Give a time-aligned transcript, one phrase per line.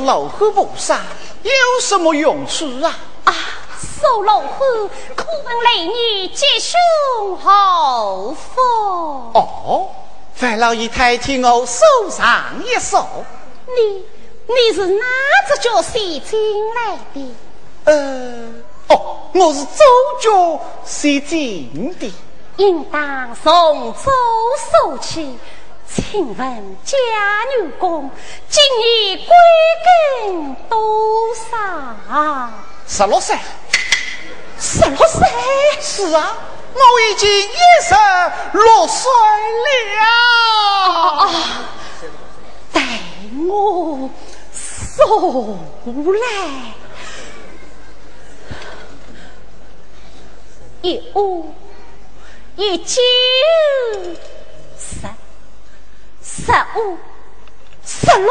[0.00, 1.00] 老虎菩萨
[1.42, 2.98] 有什么用处啊？
[3.24, 3.34] 啊，
[4.00, 8.60] 受老虎，可问雷女吉凶好福。
[9.34, 9.88] 哦，
[10.34, 13.06] 范老爷太听我手上一手。
[13.66, 14.04] 你
[14.46, 15.04] 你是哪
[15.48, 16.38] 只脚写进
[16.74, 17.34] 来的？
[17.84, 18.48] 呃，
[18.88, 19.84] 哦，我是周
[20.22, 22.12] 脚写进的。
[22.56, 24.12] 应当从左
[24.72, 25.38] 手起。
[25.88, 26.96] 请问家
[27.58, 28.10] 女公
[28.48, 29.28] 今年归
[29.84, 32.50] 根多少？
[32.86, 33.36] 十六岁。
[34.58, 35.28] 十六岁？
[35.80, 36.36] 是啊，
[36.74, 37.94] 我已经一十
[38.52, 39.10] 六岁
[39.96, 41.30] 了。
[42.72, 42.80] 待
[43.48, 44.10] 我
[44.62, 46.20] 送来。
[50.82, 51.54] 一五
[52.56, 53.02] 一九
[54.76, 55.16] 三。
[56.26, 56.98] 十五，
[57.84, 58.28] 十六。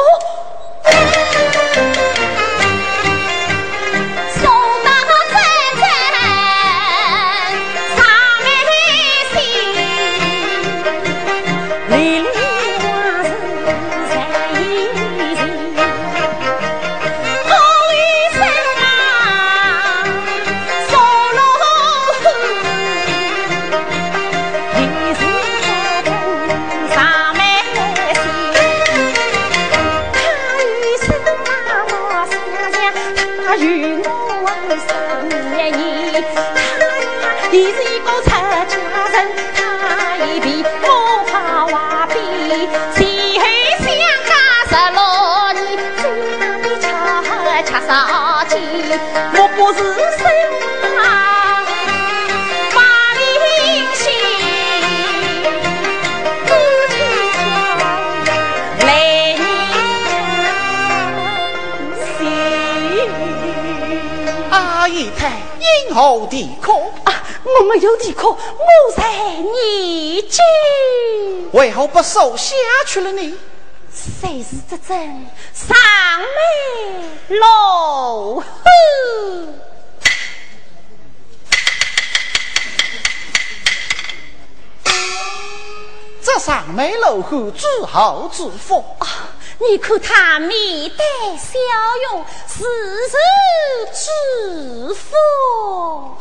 [67.75, 68.37] 没有地可，我
[68.95, 69.03] 在。
[71.51, 72.55] 为何不收下
[72.87, 73.37] 去了呢？
[73.91, 74.97] 谁是这阵
[75.53, 75.75] 上
[77.29, 78.43] 门老虎？
[86.23, 89.35] 这上门老虎自豪自负啊！
[89.59, 91.03] 你看他面带
[91.37, 91.59] 笑
[92.09, 92.63] 容，时
[93.09, 93.17] 时
[93.93, 95.13] 致富。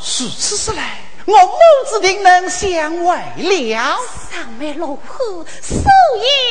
[0.01, 1.59] 如此说来，我母
[1.89, 3.99] 子定能相会了。
[4.31, 5.75] 上门老虎手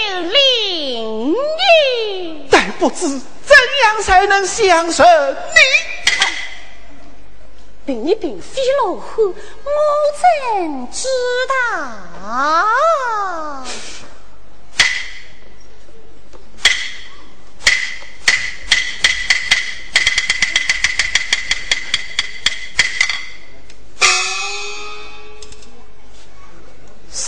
[0.10, 5.60] 有灵验，但不知怎样才能相守你？
[7.86, 9.36] 并你并非老虎，我
[10.56, 11.08] 怎知
[12.22, 13.66] 道？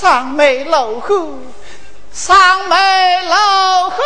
[0.05, 1.39] 上眉老虎，
[2.13, 2.38] 上
[2.69, 2.75] 眉
[3.27, 4.03] 老虎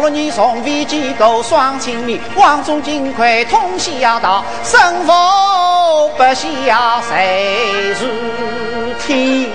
[0.00, 2.18] 若你，从未见过双亲面。
[2.34, 5.12] 王中金快通宵道，生父
[6.16, 8.08] 不孝谁是
[9.06, 9.50] 天？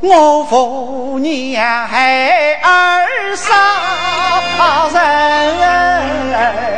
[0.00, 3.54] 我父娘孩儿杀
[4.92, 6.73] 人。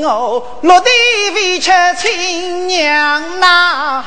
[0.00, 0.90] 我落地
[1.34, 4.02] 委屈亲娘呐，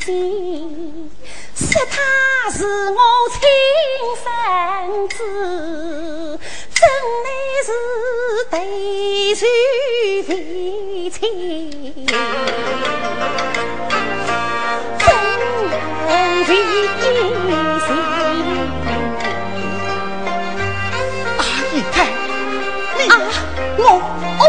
[0.00, 1.10] 弟，
[1.54, 3.00] 说他是我
[3.32, 3.40] 亲
[4.22, 4.24] 生
[5.08, 5.18] 子，
[6.74, 6.80] 怎
[7.24, 7.26] 奈
[7.64, 7.68] 是
[8.50, 8.54] 得
[9.34, 9.42] 罪
[10.22, 10.28] 父
[11.10, 11.18] 亲？
[21.72, 23.12] 你啊，
[23.78, 23.82] 我
[24.40, 24.42] 哦，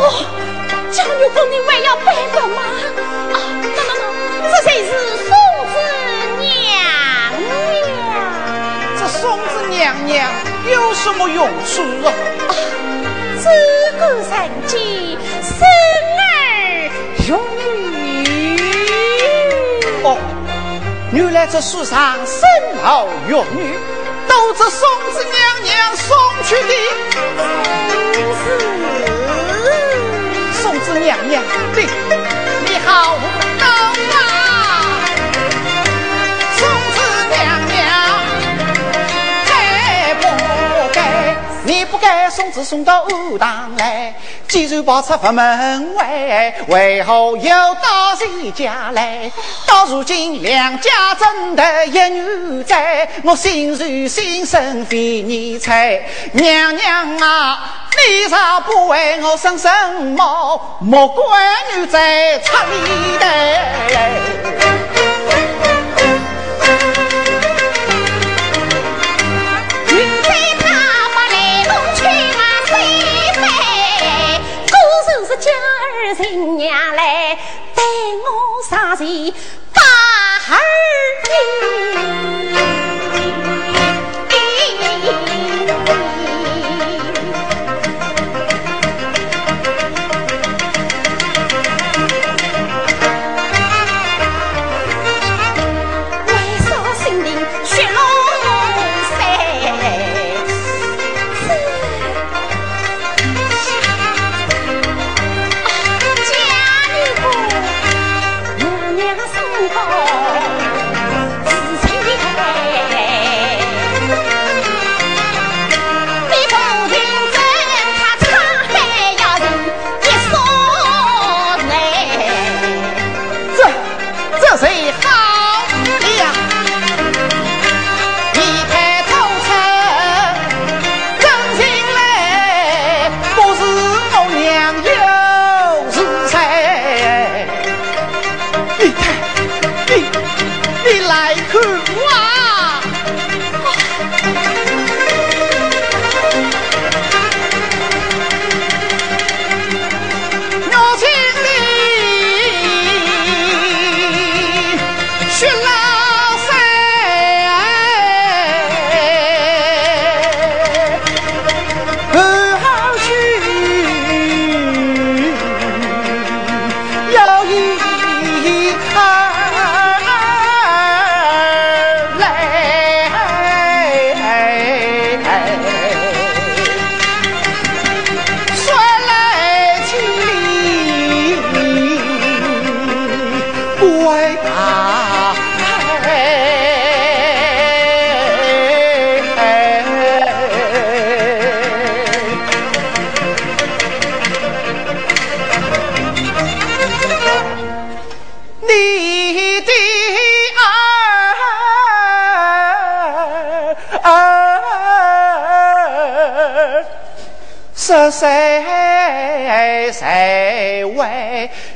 [0.91, 2.57] 小女公，你还要拜拜吗？
[10.93, 12.11] 什么用处啊？
[13.39, 13.47] 自
[13.99, 14.33] 古人
[14.65, 14.75] 间
[15.41, 15.55] 生
[16.17, 16.19] 儿
[17.19, 18.57] 育女。
[20.03, 20.05] 哦，
[21.13, 22.41] 原来这世上生
[22.83, 23.77] 儿育女
[24.27, 24.81] 都是送
[25.13, 26.05] 子娘娘送
[26.43, 26.73] 去的。
[28.43, 28.45] 是
[30.61, 31.41] 送子娘娘，
[31.73, 31.85] 对，
[32.65, 33.17] 你好。
[41.89, 44.13] 不该送子送到后堂来，
[44.47, 49.31] 既然跑出佛门外，为何又到谁家来？
[49.65, 56.01] 到如今两家争得一女在，我心如心生非你猜。
[56.33, 59.69] 娘娘啊，你咋不为我生什
[60.15, 60.77] 么？
[60.81, 61.23] 莫怪
[61.75, 63.27] 女在出里头。
[76.95, 77.35] 来
[77.75, 79.33] 带我上前
[79.73, 79.81] 把
[80.55, 81.76] 儿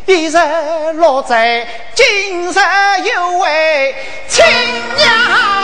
[0.05, 2.59] 一日落在今日
[3.13, 3.95] 有位
[4.27, 4.43] 亲
[4.95, 5.60] 娘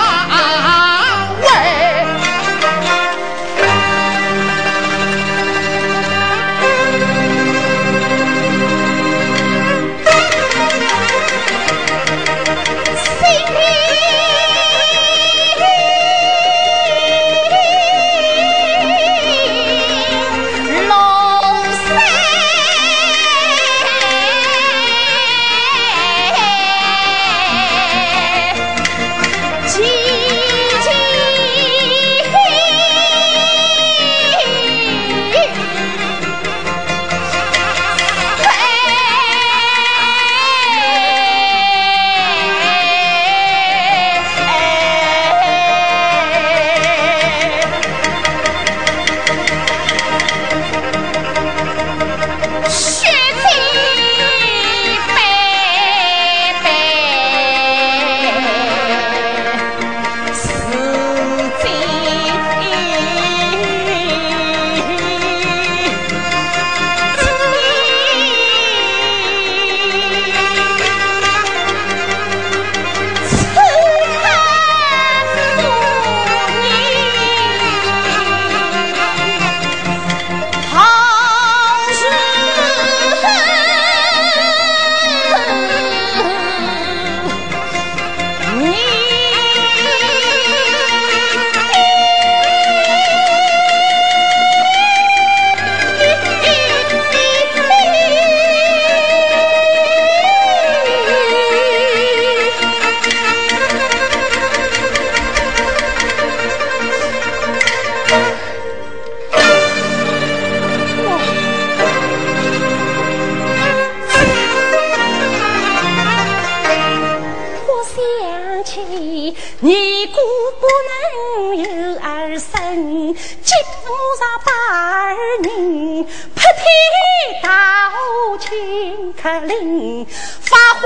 [128.37, 130.05] 大舞请客令，
[130.41, 130.81] 发花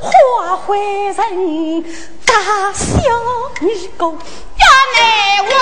[0.00, 1.84] 花会人，
[2.26, 2.34] 大
[2.74, 3.00] 小
[3.60, 4.18] 女工要
[4.92, 5.00] 难
[5.50, 5.56] 忘。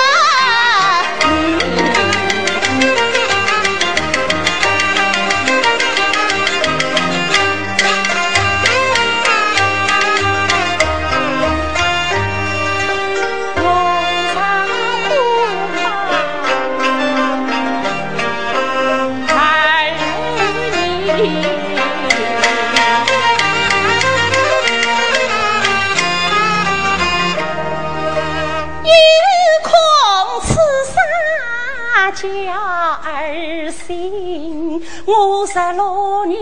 [35.45, 36.39] 十六年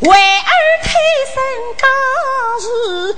[0.00, 0.90] 为儿推
[1.26, 1.42] 身
[1.78, 1.90] 当
[2.62, 3.14] 如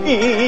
[0.00, 0.45] 不是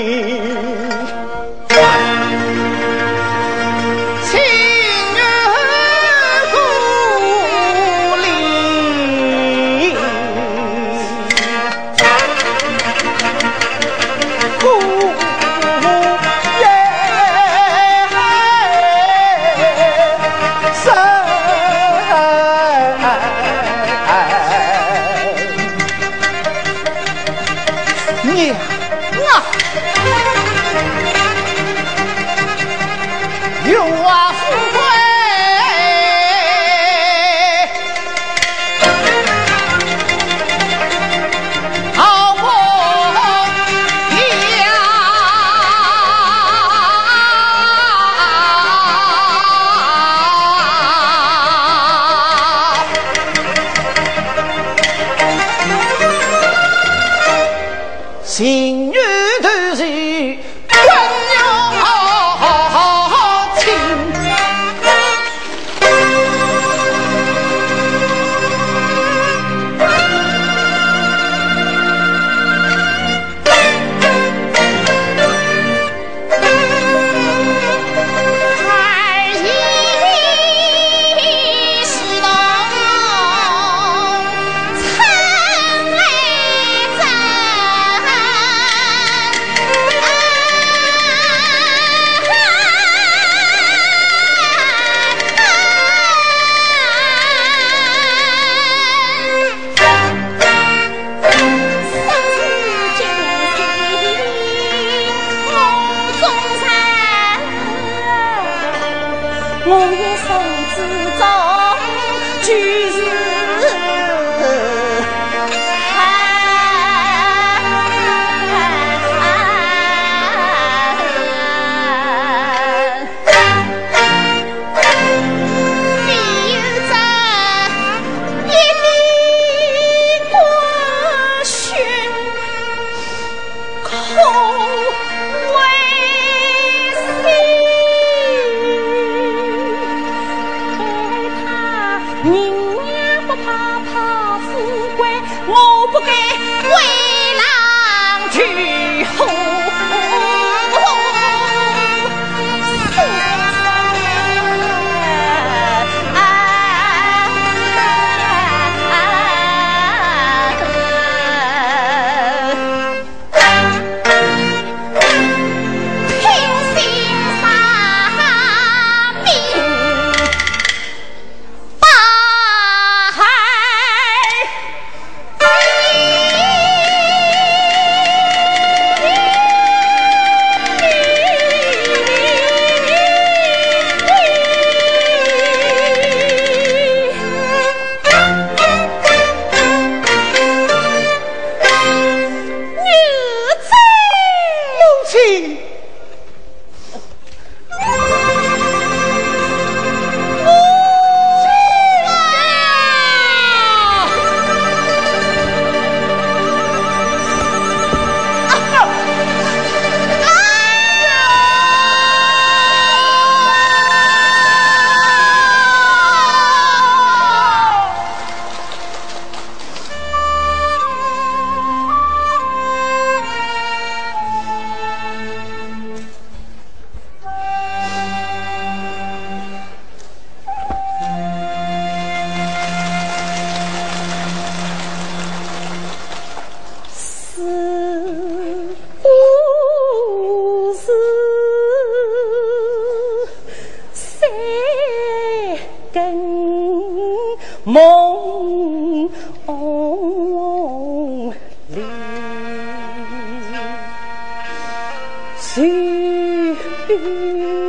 [256.89, 257.65] Hee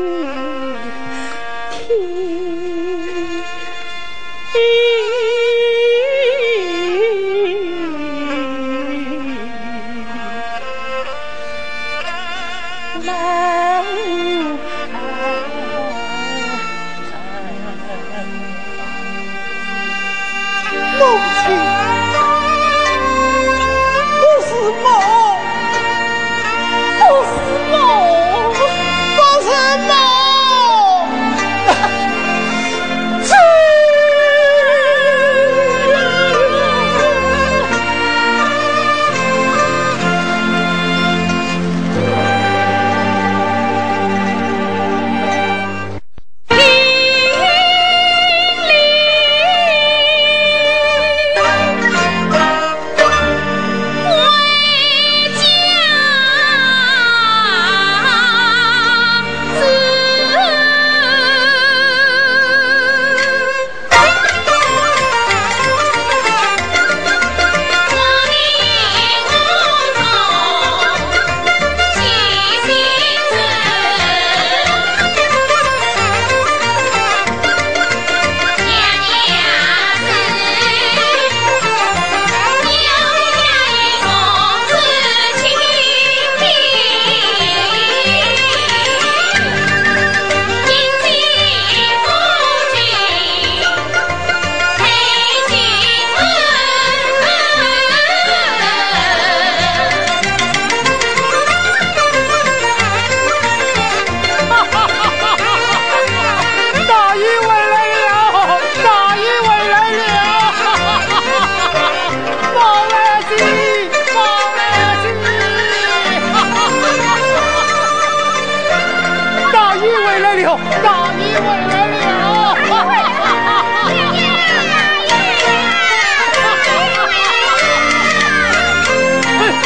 [120.58, 121.94] 大姨稳来了！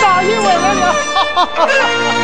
[0.02, 0.44] 大姨未来了！
[0.44, 2.23] 大姨未来了！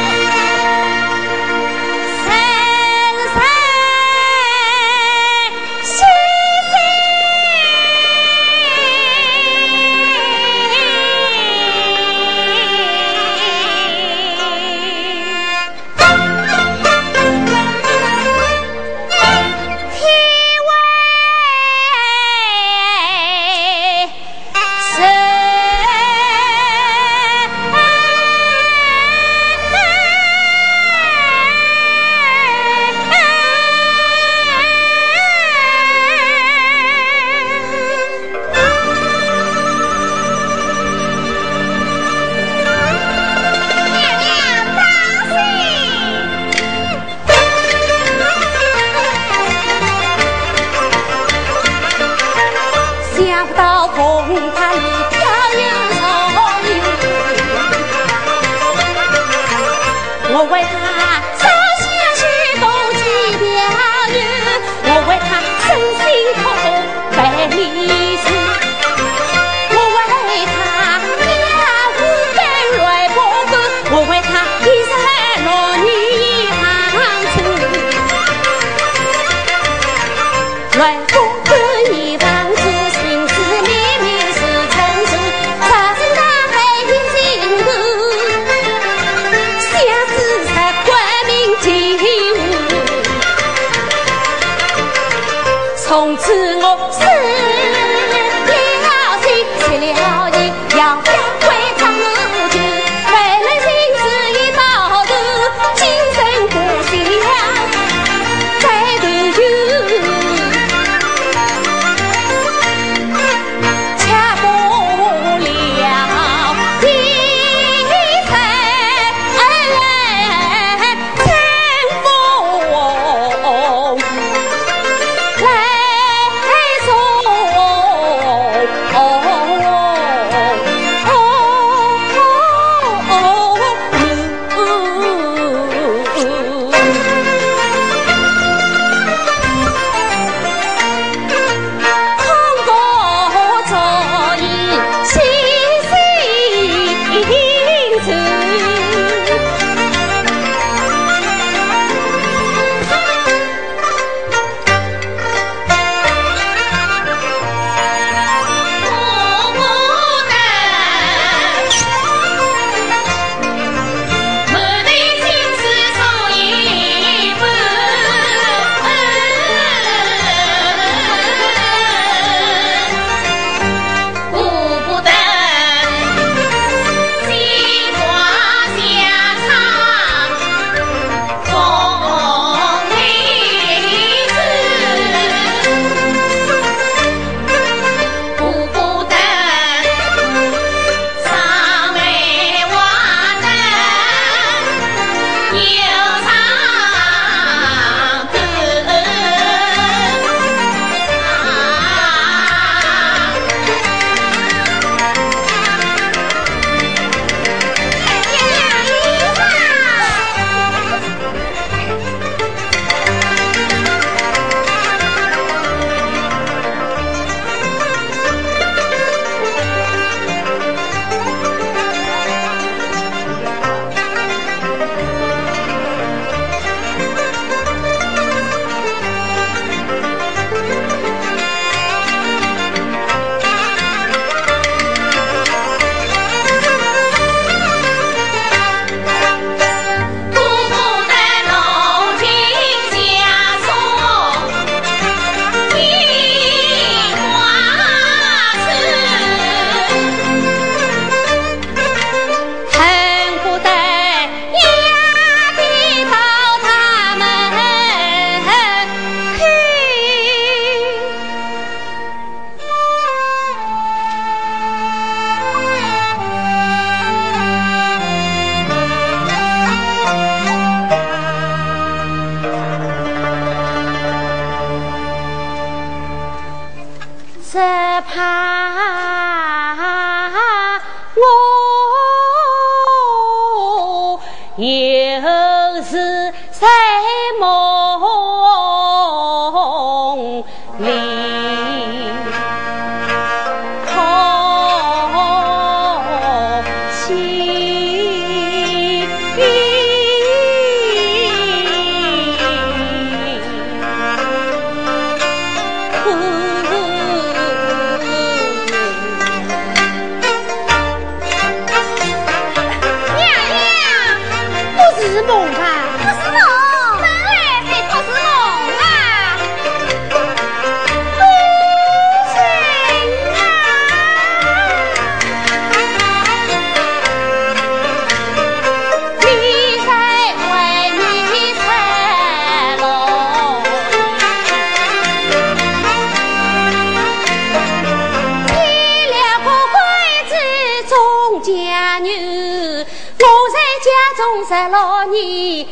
[344.20, 344.76] 中十六
[345.14, 345.66] 年，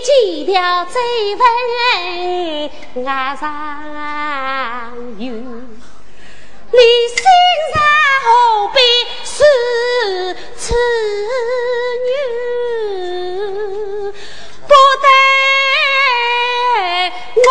[0.00, 1.00] 几条贼
[1.34, 1.44] 问
[3.04, 3.42] 额上
[5.18, 7.18] 有，你心
[7.74, 7.76] 上
[8.22, 8.28] 何
[8.68, 8.78] 必
[9.24, 9.34] 是
[10.56, 10.64] 痴
[12.06, 12.08] 女？
[14.62, 14.70] 不
[15.02, 15.04] 对
[17.34, 17.48] 我。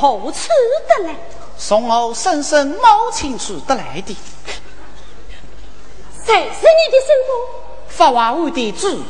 [0.00, 0.48] 何处
[0.88, 1.16] 得来？
[1.58, 2.82] 从我婶婶母
[3.12, 4.16] 亲处得来的。
[6.24, 7.32] 谁是你的生母？
[7.88, 9.02] 法华屋的主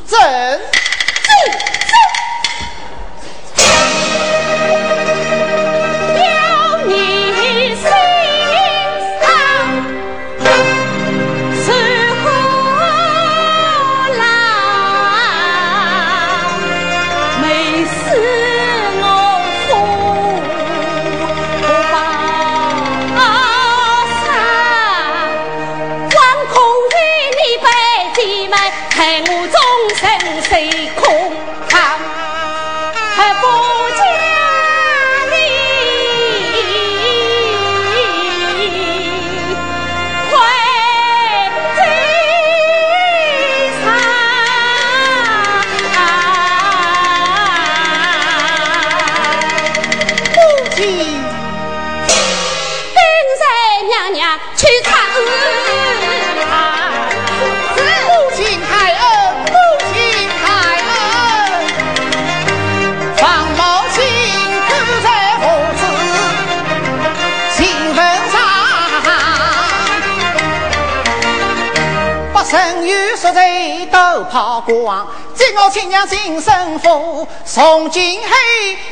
[74.69, 74.85] 人。
[74.85, 78.29] 光，接我亲娘进生父，从今后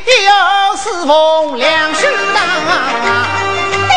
[0.07, 2.43] 又是奉两兄当。
[3.87, 3.93] 弟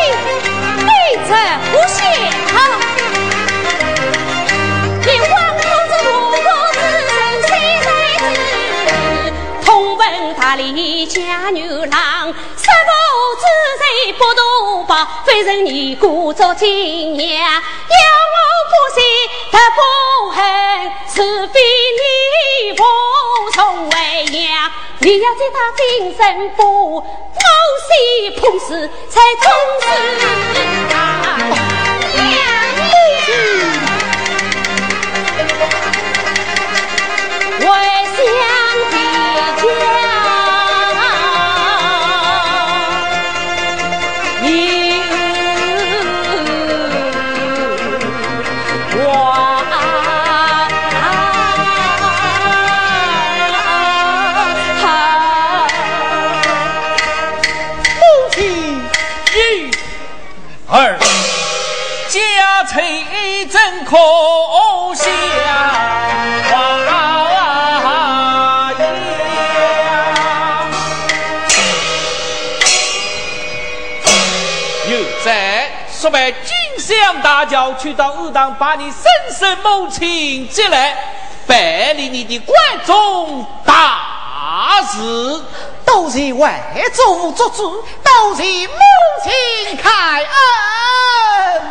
[0.81, 0.87] 弟
[1.25, 1.33] 子
[1.71, 2.03] 不谢
[2.53, 2.55] 哈。
[5.05, 6.09] 你王公子如
[6.43, 7.17] 果自身
[7.47, 7.49] 虽
[7.79, 7.87] 才
[8.19, 9.33] 子，
[9.65, 12.27] 同问大理家牛郎，
[12.57, 12.91] 什么
[13.39, 13.45] 之
[13.77, 18.37] 罪不多报，非人你故作金娘，要我
[18.69, 19.01] 不信，
[19.49, 20.68] 他不恨。
[21.19, 21.59] 除非
[21.99, 22.83] 你不
[23.51, 26.95] 从为娘，你要在他精神不？
[26.95, 27.03] 我
[27.83, 27.91] 心
[28.39, 29.51] 碰死才终
[29.81, 29.87] 是
[75.99, 79.01] 说白金香大轿去到武当，把你生
[79.37, 80.95] 生母亲接来，
[81.45, 81.57] 办
[81.97, 85.43] 理你的关中大事，
[85.83, 86.57] 都是外
[86.93, 88.79] 祖做主，都是母
[89.25, 89.89] 亲开
[90.19, 91.61] 恩。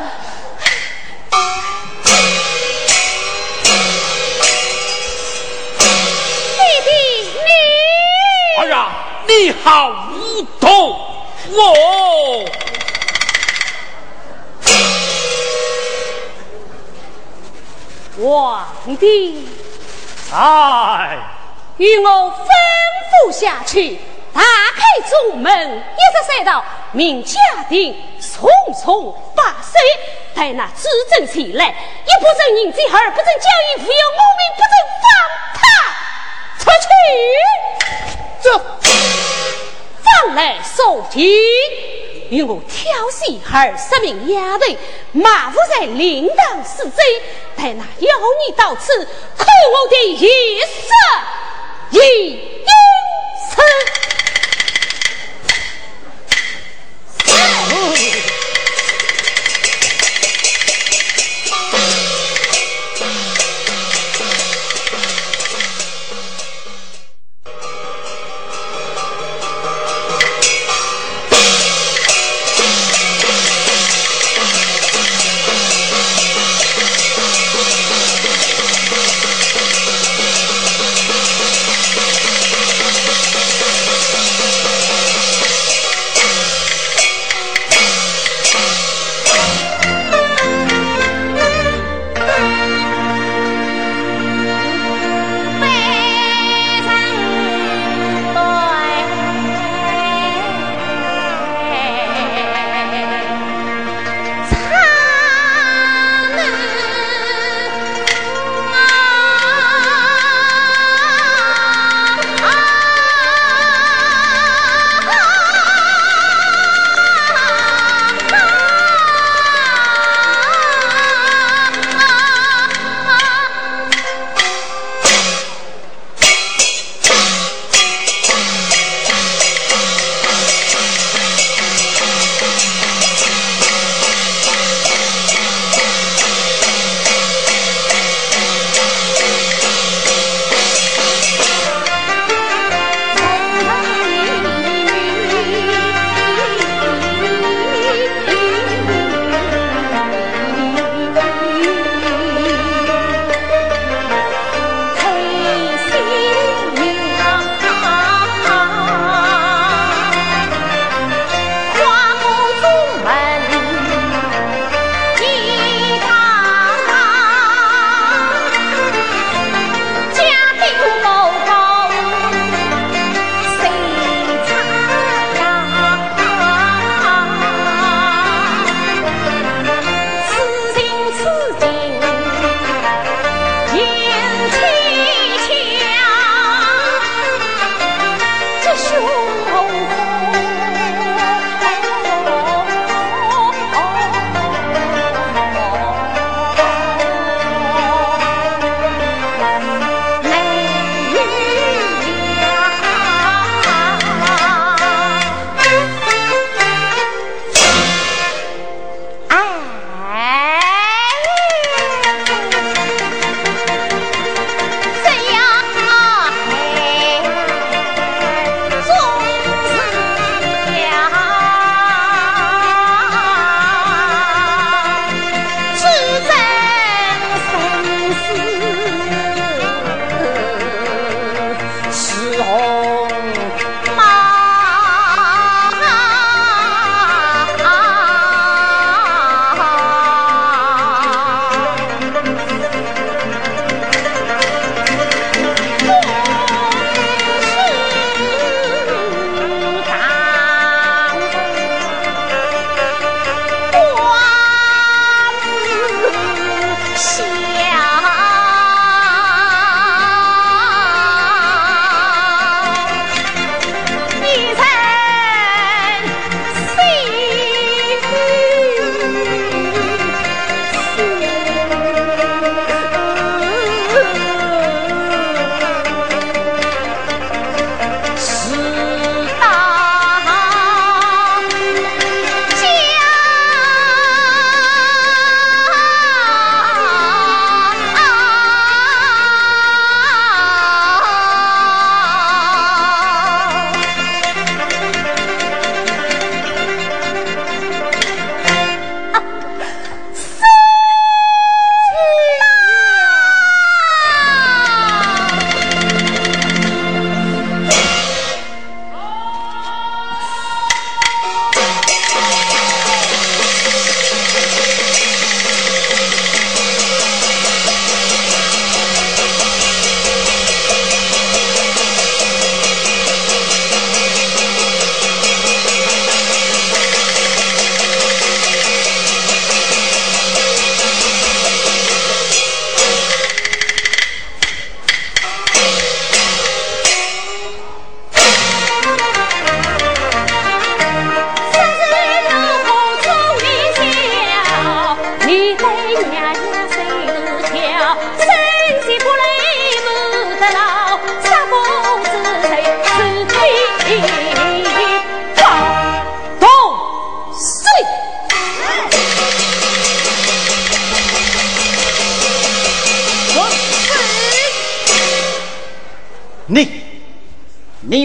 [6.59, 6.91] 弟弟，
[7.33, 8.93] 你儿啊，
[9.27, 10.69] 你好无懂！
[11.51, 12.45] 我。
[18.21, 18.67] 皇
[18.97, 19.49] 帝，
[20.29, 20.37] 在，
[21.77, 22.49] 与我吩
[23.13, 23.97] 咐下去，
[24.35, 24.41] 打
[24.75, 27.39] 开中门，一直塞到明家
[27.69, 29.79] 庭，匆匆罢手。
[30.35, 35.07] 待那知政前来，一不准人罪，二不准交易，复有我命，不准放
[35.55, 35.63] 他
[36.59, 36.87] 出去。
[38.41, 38.47] 走，
[40.19, 41.31] 上来受听。
[42.29, 44.67] 与我挑选二十名丫头，
[45.13, 46.97] 马伏在铃铛四周，
[47.57, 48.15] 待那妖
[48.47, 48.93] 女到此，
[49.37, 50.91] 看我的一色
[51.91, 51.99] 一
[52.33, 52.67] 应
[53.49, 53.63] 死。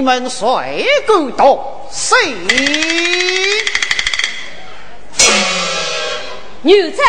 [0.03, 2.35] 们谁敢动谁？
[6.61, 7.03] 牛仔，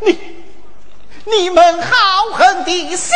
[0.00, 0.18] 你，你，
[1.24, 3.14] 你们好狠的心，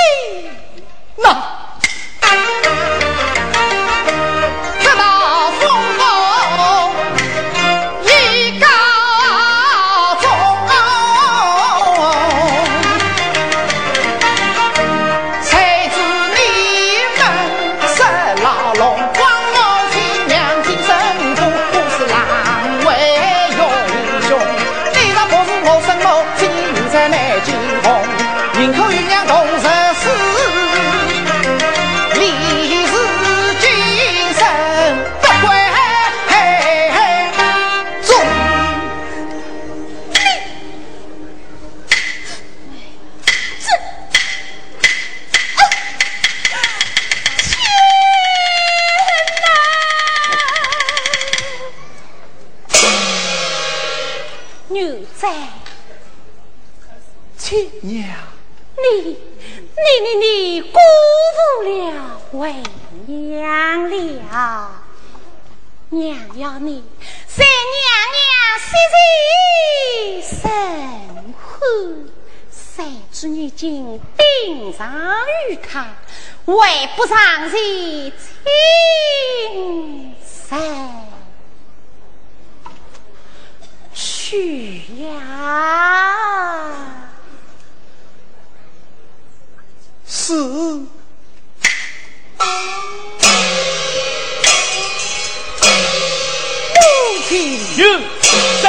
[73.63, 74.01] 那。
[76.45, 77.17] 为不上
[77.49, 80.59] 前亲生
[83.95, 86.11] 去呀？
[90.05, 90.89] 是母
[97.29, 97.85] 亲有
[98.63, 98.67] 在，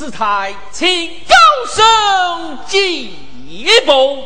[0.00, 1.36] 此台请高
[1.76, 3.14] 升进。
[3.46, 4.24] 一步，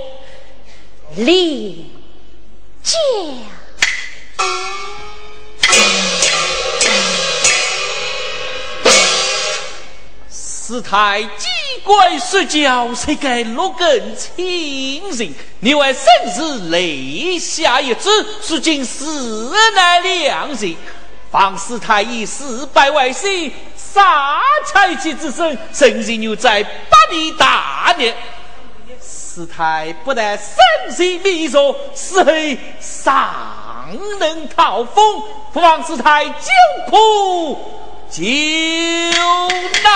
[1.17, 1.91] 立
[2.81, 2.95] 将。
[10.31, 11.49] 师太机
[11.83, 15.35] 关失教，谁敢落根亲人？
[15.59, 16.05] 你为生
[16.37, 18.09] 日泪下一枝，
[18.49, 20.77] 如今死难两人。
[21.33, 23.53] 方师太以四百万岁，
[23.95, 28.13] 杀才气之身，生日牛在八里大殿。
[29.01, 30.57] 师太不但身
[30.91, 32.33] 心弥弱，死后
[32.81, 33.87] 尚
[34.19, 35.23] 能讨风，
[35.53, 36.35] 不妨师太救
[36.89, 37.57] 苦
[38.11, 38.25] 救
[39.85, 39.93] 难。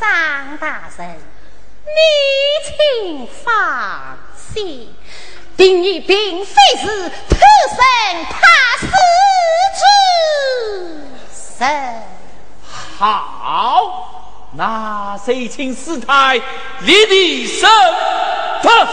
[0.00, 1.16] 张大人，
[1.86, 2.00] 你
[2.64, 4.92] 请放心，
[5.60, 6.86] 定义并非是
[7.28, 7.36] 特
[7.68, 7.76] 生
[8.30, 8.38] 怕
[8.80, 8.86] 死
[9.76, 9.82] 之
[11.58, 11.68] 身。
[12.98, 13.04] 好，
[14.52, 16.40] 那谁请师太
[16.80, 17.68] 立地审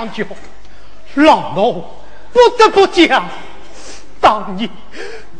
[0.00, 0.26] 将绝，
[1.14, 1.84] 老奴
[2.32, 3.28] 不得不讲。
[4.20, 4.70] 当年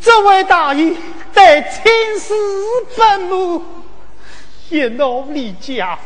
[0.02, 0.92] 这位大爷
[1.32, 1.82] 在青
[2.18, 2.34] 史
[2.96, 3.62] 本墓，
[4.68, 5.98] 一怒离家，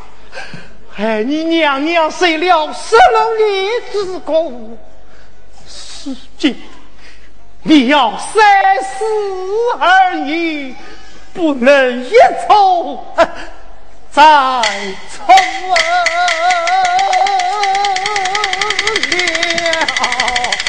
[0.90, 4.78] 害你娘娘受了十六年之苦。
[6.04, 6.62] 如今。
[7.66, 8.44] 你要三
[8.82, 9.04] 思
[9.80, 10.74] 而已，
[11.32, 12.12] 不能一
[12.46, 13.06] 错
[14.12, 14.22] 再
[15.10, 15.34] 错
[19.84, 20.63] 了。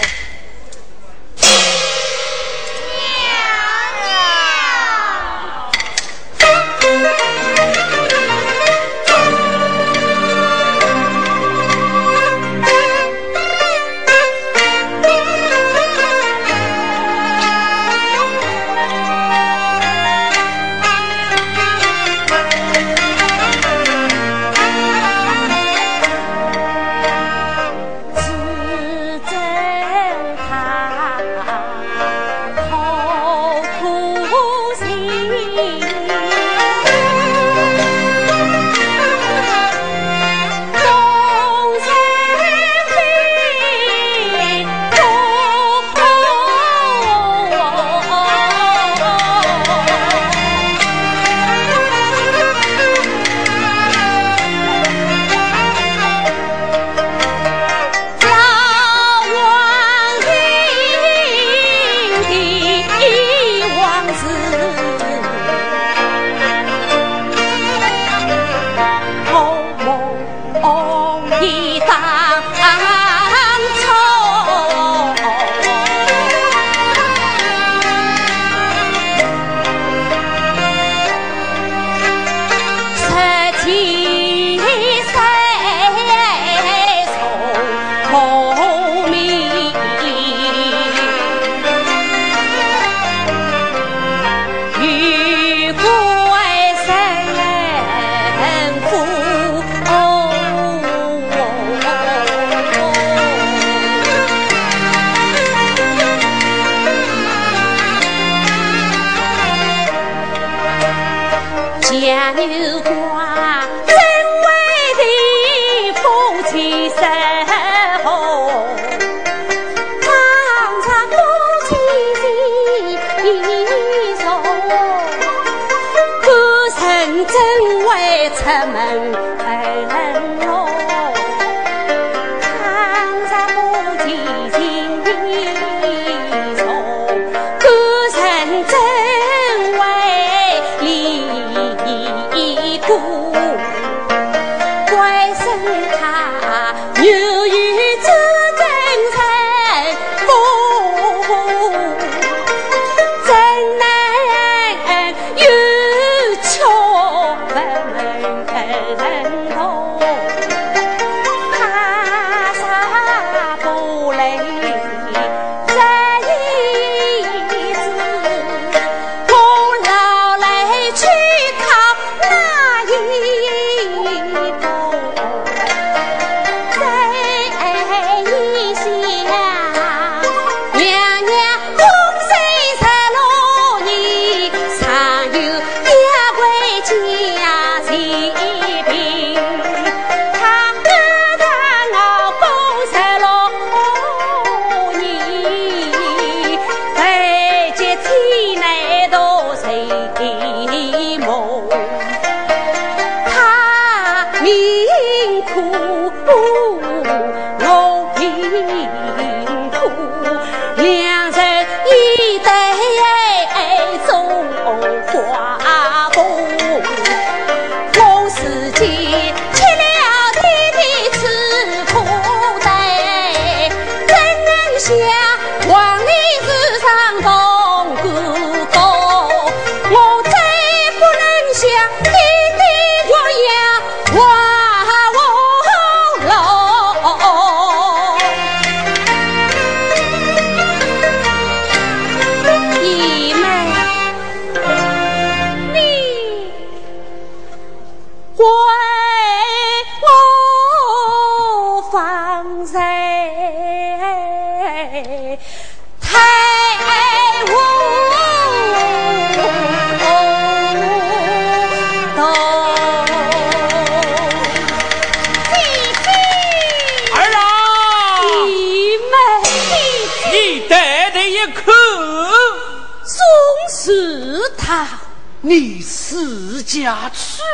[112.26, 112.65] I new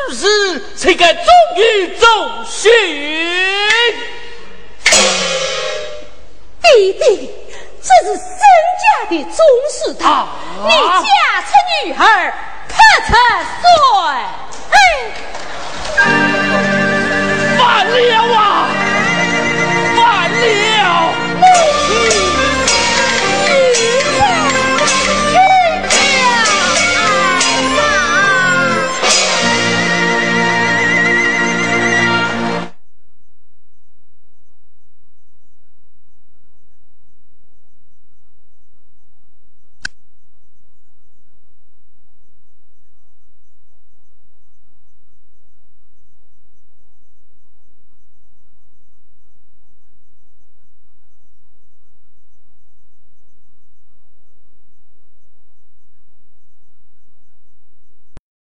[0.10, 1.24] 此事才该终
[1.58, 2.06] 于奏
[2.46, 2.70] 休。
[6.62, 7.30] 弟弟，
[7.82, 8.24] 这是沈
[8.82, 9.36] 家的宗
[9.70, 10.28] 祠堂，
[10.64, 11.48] 你嫁出
[11.86, 12.34] 女儿，
[12.68, 12.76] 破
[13.08, 13.10] 财
[13.62, 13.64] 损，
[17.60, 17.94] 完了
[18.36, 18.40] 啊，
[19.98, 21.44] 完了，母
[21.88, 22.21] 亲。